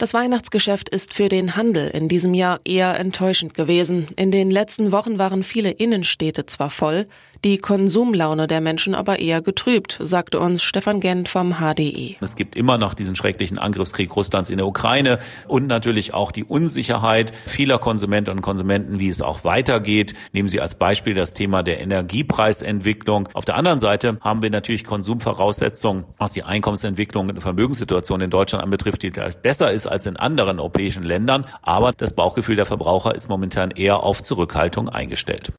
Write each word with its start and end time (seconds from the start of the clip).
Das 0.00 0.14
Weihnachtsgeschäft 0.14 0.88
ist 0.88 1.12
für 1.12 1.28
den 1.28 1.56
Handel 1.56 1.88
in 1.88 2.08
diesem 2.08 2.32
Jahr 2.32 2.60
eher 2.64 2.98
enttäuschend 2.98 3.52
gewesen. 3.52 4.08
In 4.16 4.30
den 4.30 4.50
letzten 4.50 4.92
Wochen 4.92 5.18
waren 5.18 5.42
viele 5.42 5.72
Innenstädte 5.72 6.46
zwar 6.46 6.70
voll, 6.70 7.06
die 7.42 7.56
Konsumlaune 7.56 8.46
der 8.46 8.60
Menschen 8.60 8.94
aber 8.94 9.18
eher 9.18 9.40
getrübt, 9.40 9.98
sagte 10.02 10.38
uns 10.40 10.62
Stefan 10.62 11.00
Gent 11.00 11.26
vom 11.26 11.54
HDE. 11.54 12.16
Es 12.20 12.36
gibt 12.36 12.54
immer 12.54 12.76
noch 12.76 12.92
diesen 12.92 13.16
schrecklichen 13.16 13.56
Angriffskrieg 13.56 14.14
Russlands 14.14 14.50
in 14.50 14.58
der 14.58 14.66
Ukraine 14.66 15.18
und 15.48 15.66
natürlich 15.66 16.12
auch 16.12 16.32
die 16.32 16.44
Unsicherheit 16.44 17.32
vieler 17.46 17.78
Konsumentinnen 17.78 18.40
und 18.40 18.42
Konsumenten, 18.42 19.00
wie 19.00 19.08
es 19.08 19.22
auch 19.22 19.42
weitergeht. 19.42 20.12
Nehmen 20.32 20.50
Sie 20.50 20.60
als 20.60 20.74
Beispiel 20.74 21.14
das 21.14 21.32
Thema 21.32 21.62
der 21.62 21.80
Energiepreisentwicklung. 21.80 23.30
Auf 23.32 23.46
der 23.46 23.56
anderen 23.56 23.80
Seite 23.80 24.18
haben 24.20 24.42
wir 24.42 24.50
natürlich 24.50 24.84
Konsumvoraussetzungen, 24.84 26.04
was 26.18 26.32
die 26.32 26.42
Einkommensentwicklung 26.42 27.30
und 27.30 27.40
Vermögenssituation 27.40 28.20
in 28.20 28.28
Deutschland 28.28 28.62
anbetrifft, 28.62 29.02
die 29.02 29.12
besser 29.40 29.72
ist 29.72 29.86
als 29.90 30.06
in 30.06 30.16
anderen 30.16 30.58
europäischen 30.58 31.02
Ländern. 31.02 31.44
Aber 31.62 31.92
das 31.92 32.14
Bauchgefühl 32.14 32.56
der 32.56 32.66
Verbraucher 32.66 33.14
ist 33.14 33.28
momentan 33.28 33.70
eher 33.70 34.02
auf 34.02 34.22
Zurückhaltung 34.22 34.88
eingestellt. 34.88 35.52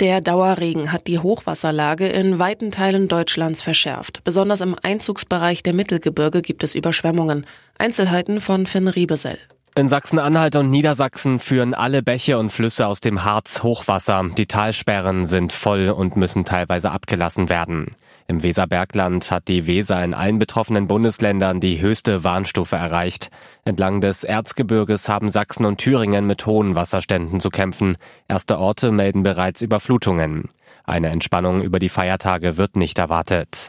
Der 0.00 0.20
Dauerregen 0.20 0.92
hat 0.92 1.06
die 1.06 1.18
Hochwasserlage 1.18 2.06
in 2.06 2.38
weiten 2.38 2.70
Teilen 2.70 3.08
Deutschlands 3.08 3.62
verschärft. 3.62 4.22
Besonders 4.24 4.60
im 4.60 4.76
Einzugsbereich 4.82 5.62
der 5.62 5.72
Mittelgebirge 5.72 6.42
gibt 6.42 6.62
es 6.64 6.74
Überschwemmungen. 6.74 7.46
Einzelheiten 7.78 8.42
von 8.42 8.66
Finn 8.66 8.88
Riebesell. 8.88 9.38
In 9.78 9.88
Sachsen-Anhalt 9.88 10.56
und 10.56 10.70
Niedersachsen 10.70 11.38
führen 11.38 11.74
alle 11.74 12.02
Bäche 12.02 12.38
und 12.38 12.48
Flüsse 12.48 12.86
aus 12.86 13.00
dem 13.00 13.24
Harz 13.24 13.62
Hochwasser. 13.62 14.24
Die 14.38 14.46
Talsperren 14.46 15.26
sind 15.26 15.52
voll 15.52 15.90
und 15.90 16.16
müssen 16.16 16.46
teilweise 16.46 16.90
abgelassen 16.90 17.50
werden. 17.50 17.88
Im 18.26 18.42
Weserbergland 18.42 19.30
hat 19.30 19.48
die 19.48 19.66
Weser 19.66 20.02
in 20.02 20.14
allen 20.14 20.38
betroffenen 20.38 20.88
Bundesländern 20.88 21.60
die 21.60 21.78
höchste 21.78 22.24
Warnstufe 22.24 22.74
erreicht. 22.74 23.28
Entlang 23.66 24.00
des 24.00 24.24
Erzgebirges 24.24 25.10
haben 25.10 25.28
Sachsen 25.28 25.66
und 25.66 25.76
Thüringen 25.76 26.26
mit 26.26 26.46
hohen 26.46 26.74
Wasserständen 26.74 27.40
zu 27.40 27.50
kämpfen. 27.50 27.98
Erste 28.28 28.58
Orte 28.58 28.90
melden 28.92 29.24
bereits 29.24 29.60
Überflutungen. 29.60 30.48
Eine 30.84 31.10
Entspannung 31.10 31.60
über 31.60 31.80
die 31.80 31.90
Feiertage 31.90 32.56
wird 32.56 32.76
nicht 32.76 32.98
erwartet. 32.98 33.68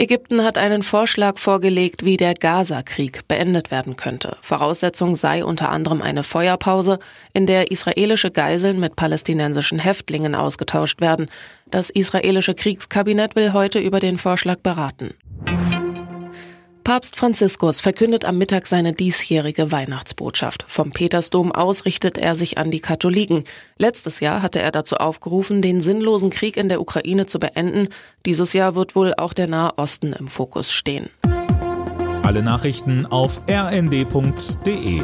Ägypten 0.00 0.42
hat 0.44 0.56
einen 0.56 0.82
Vorschlag 0.82 1.36
vorgelegt, 1.36 2.06
wie 2.06 2.16
der 2.16 2.32
Gaza-Krieg 2.32 3.28
beendet 3.28 3.70
werden 3.70 3.96
könnte. 3.96 4.38
Voraussetzung 4.40 5.14
sei 5.14 5.44
unter 5.44 5.68
anderem 5.68 6.00
eine 6.00 6.22
Feuerpause, 6.22 6.98
in 7.34 7.44
der 7.44 7.70
israelische 7.70 8.30
Geiseln 8.30 8.80
mit 8.80 8.96
palästinensischen 8.96 9.78
Häftlingen 9.78 10.34
ausgetauscht 10.34 11.02
werden. 11.02 11.26
Das 11.70 11.90
israelische 11.90 12.54
Kriegskabinett 12.54 13.36
will 13.36 13.52
heute 13.52 13.78
über 13.78 14.00
den 14.00 14.16
Vorschlag 14.16 14.60
beraten. 14.60 15.12
Papst 16.84 17.16
Franziskus 17.16 17.80
verkündet 17.80 18.24
am 18.24 18.38
Mittag 18.38 18.66
seine 18.66 18.92
diesjährige 18.92 19.70
Weihnachtsbotschaft. 19.70 20.64
Vom 20.66 20.90
Petersdom 20.90 21.52
aus 21.52 21.84
richtet 21.84 22.18
er 22.18 22.36
sich 22.36 22.58
an 22.58 22.70
die 22.70 22.80
Katholiken. 22.80 23.44
Letztes 23.78 24.20
Jahr 24.20 24.42
hatte 24.42 24.60
er 24.60 24.70
dazu 24.70 24.96
aufgerufen, 24.96 25.62
den 25.62 25.80
sinnlosen 25.80 26.30
Krieg 26.30 26.56
in 26.56 26.68
der 26.68 26.80
Ukraine 26.80 27.26
zu 27.26 27.38
beenden. 27.38 27.88
Dieses 28.26 28.52
Jahr 28.52 28.74
wird 28.74 28.96
wohl 28.96 29.14
auch 29.14 29.32
der 29.32 29.46
Nahe 29.46 29.78
Osten 29.78 30.12
im 30.12 30.28
Fokus 30.28 30.72
stehen. 30.72 31.10
Alle 32.22 32.42
Nachrichten 32.42 33.06
auf 33.06 33.40
rnd.de 33.48 35.02